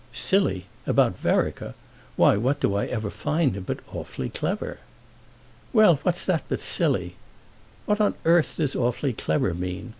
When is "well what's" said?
5.73-6.25